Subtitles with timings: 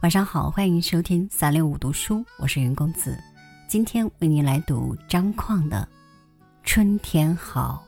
[0.00, 3.16] 晚上好，欢迎收听三六五读书，我是云公子。
[3.68, 5.88] 今天为您来读张况的
[6.64, 7.84] 《春天好》。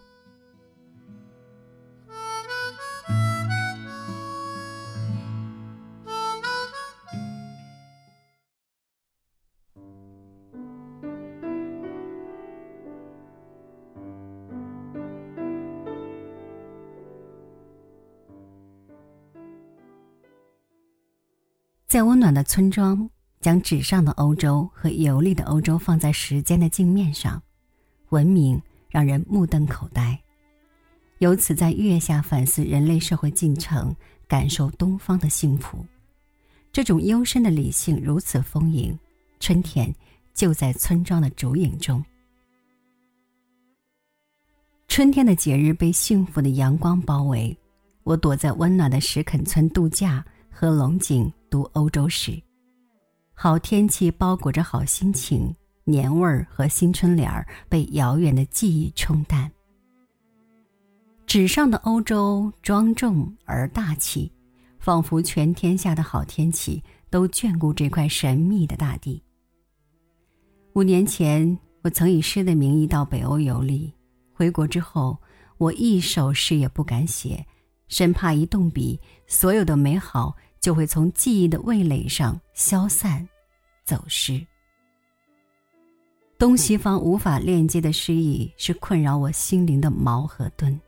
[21.95, 23.09] 在温暖的村庄，
[23.41, 27.41] 将纸上的欧洲和游历的欧洲放在时间的镜面上，
[28.09, 30.21] 文明让人目瞪口呆。
[31.19, 33.95] 由此在月下反思人类社会进程，
[34.27, 35.87] 感受东方的幸福。
[36.73, 38.99] 这种幽深的理性如此丰盈，
[39.39, 39.95] 春天
[40.35, 42.05] 就在村庄的竹影中。
[44.89, 47.57] 春天的节日被幸福的阳光包围，
[48.03, 50.25] 我躲在温暖的石垦村度假。
[50.57, 52.43] 喝龙井，读欧洲史。
[53.33, 59.49] 好天气包裹着好心情，年味儿和新春联儿被遥远的记忆冲淡。
[61.29, 64.33] 纸上的欧洲庄重而大气，
[64.81, 69.23] 仿佛全天下的好天气都眷顾这块神秘的大地。
[70.73, 73.95] 五年前，我曾以诗的名义到北欧游历，
[74.33, 75.17] 回国之后，
[75.59, 77.47] 我一首诗也不敢写。
[77.87, 83.29] 生怕一动笔，所有的美好就会从记忆的味蕾上消散、
[83.85, 84.43] 走失。
[86.39, 90.81] 东西方无法链接的诗意，是困扰我心灵的矛和盾，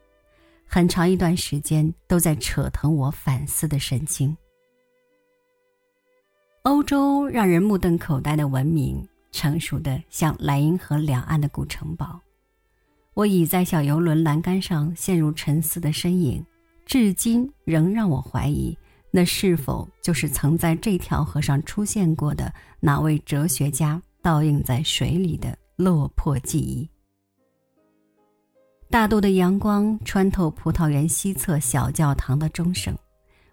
[0.67, 4.35] 很长一段时间都在扯疼我反思的神经。
[6.63, 12.19] 欧洲让人目瞪口呆的文明，成熟的像莱茵河两岸的古城堡。
[13.13, 16.43] 我倚在小游轮栏杆上，陷入沉思的身影。
[16.87, 18.75] 至今仍让我怀疑，
[19.17, 26.87] 那是否就是曾在这条河上出现过的哪位哲学家倒映在水里的落魄记忆？
[28.91, 32.95] 大度的阳光穿透葡萄园西侧小教堂的钟声，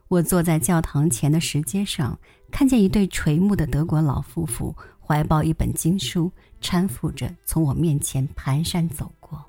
[0.09, 2.19] 我坐在教堂前的石阶上，
[2.51, 6.29] 看见一对垂暮的德国老夫妇怀抱一本经书，
[6.61, 9.41] 搀扶着从我面前蹒跚走过。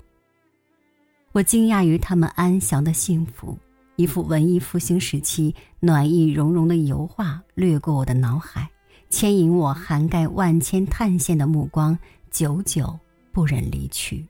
[1.33, 3.57] 我惊讶于他们安详的幸福。
[3.97, 8.69] 一幅文艺复兴时期暖意融融的油画掠过我的脑海，
[9.09, 11.97] 牵引我涵盖万千探险的目光，
[12.29, 12.99] 久久
[13.31, 14.25] 不忍离去。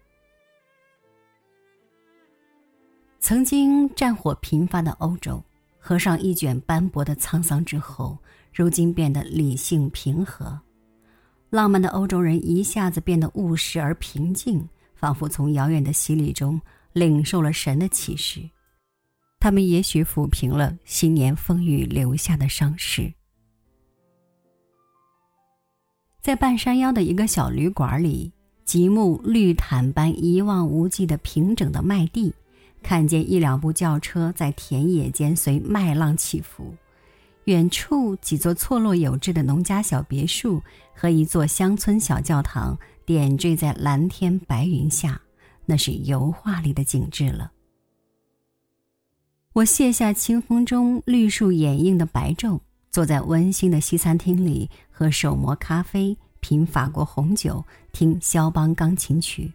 [3.20, 5.44] 曾经战火频发的欧洲，
[5.80, 8.16] 合上一卷斑驳的沧桑之后，
[8.54, 10.60] 如今变得理性平和。
[11.50, 16.62] 浪漫的欧洲人一下子变得务实而平静，仿佛从遥远的洗礼中
[16.94, 18.48] 领受了神的启示。
[19.46, 23.14] 他们也许抚平了新年风雨留下的伤势。
[26.20, 32.34] 在半山腰的一个小旅馆里，极目绿毯般一望无际的平整的麦地，
[32.82, 36.74] 看见一两部轿车在田野间随麦浪起伏，
[37.44, 40.60] 远处几座错落有致的农家小别墅
[40.96, 45.22] 和一座乡村小教堂点缀在蓝天白云下，
[45.68, 47.52] 那是油画里的景致了。
[49.56, 52.60] 我卸下清风中绿树掩映的白昼，
[52.92, 59.50] 坐在温馨的西餐厅里，喝手磨咖啡，品法国红酒，听肖邦钢琴曲，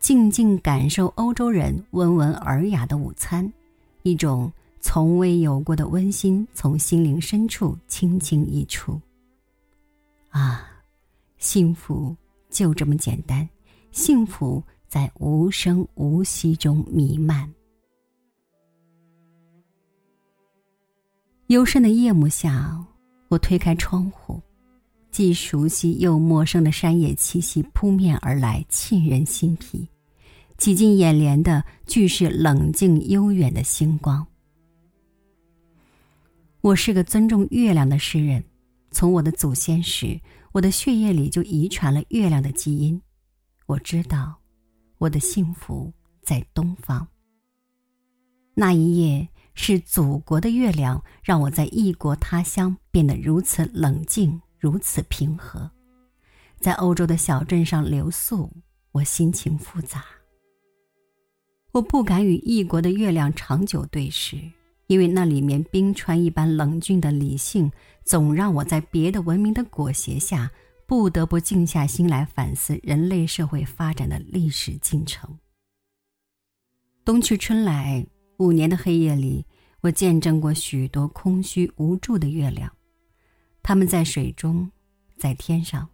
[0.00, 3.52] 静静感受欧洲人温文尔雅的午餐，
[4.02, 9.00] 一种从未有过的温馨从心灵深处轻轻溢出。
[10.30, 10.68] 啊，
[11.38, 12.16] 幸福
[12.50, 13.48] 就这么简单，
[13.92, 17.48] 幸福在无声无息中弥漫。
[21.48, 22.82] 幽深的夜幕下，
[23.28, 24.40] 我推开窗户，
[25.10, 29.86] 既熟悉又陌生的山野气息扑面而来，沁人心脾。
[30.56, 34.26] 挤进眼帘的，俱是冷静悠远的星光。
[36.62, 38.42] 我是个尊重月亮的诗人，
[38.90, 40.18] 从我的祖先时，
[40.52, 42.98] 我的血液里就遗传了月亮的基因。
[43.66, 44.34] 我知道，
[44.96, 45.92] 我的幸福
[46.22, 47.06] 在东方。
[48.54, 49.28] 那一夜。
[49.54, 55.70] 是祖国的月亮让我在异国他乡变得如此冷静，如此平和。
[56.60, 58.50] 在欧洲的小镇上留宿，
[58.92, 60.04] 我心情复杂。
[61.72, 64.38] 我不敢与异国的月亮长久对视，
[64.86, 67.70] 因为那里面冰川一般冷峻的理性，
[68.04, 70.50] 总让我在别的文明的裹挟下，
[70.86, 75.38] 不得不静下心来反思人类社会发展的历史进程。
[77.04, 78.06] 冬去春来。
[78.38, 79.44] 五年的黑夜里，
[79.80, 82.70] 我见证过许多空虚无助的月亮，
[83.62, 84.68] 它们在水中，
[85.16, 85.88] 在天上，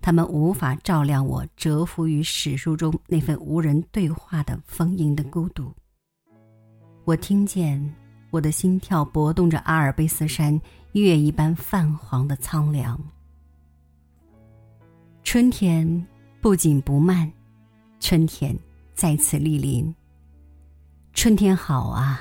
[0.00, 5.72] 它们无法照亮我蛰伏于史书中那份无人对话的丰盈的孤独。
[7.04, 7.94] 我听见
[8.30, 10.60] 我的心跳搏动着阿尔卑斯山
[10.92, 12.98] 月一般泛黄的苍凉。
[15.22, 16.06] 春天
[16.40, 17.30] 不紧不慢，
[18.00, 18.58] 春天
[18.94, 19.94] 再次莅临。
[21.14, 22.20] 春天好啊！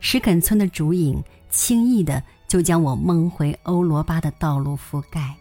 [0.00, 5.34] 石垦村的竹影轻易的就将我梦回欧罗巴的道路覆盖。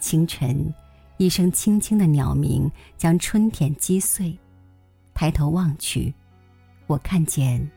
[0.00, 0.74] 清晨，
[1.18, 4.36] 一声轻轻的鸟鸣将春天击碎。
[5.14, 6.12] 抬头望去，
[6.86, 7.70] 我看见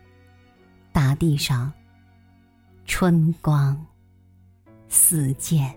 [0.90, 1.70] 大地上
[2.86, 3.78] 春光
[4.88, 5.72] 似箭。